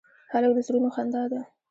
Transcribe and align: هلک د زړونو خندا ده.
هلک 0.31 0.51
د 0.55 0.59
زړونو 0.67 0.89
خندا 0.95 1.23
ده. 1.31 1.41